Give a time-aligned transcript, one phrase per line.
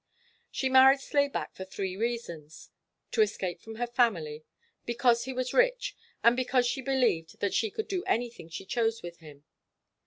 [0.49, 2.71] She married Slayback for three reasons,
[3.11, 4.43] to escape from her family,
[4.83, 9.03] because he was rich, and because she believed that she could do anything she chose
[9.03, 9.43] with him.